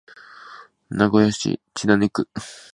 [0.89, 2.27] 名古屋市千種区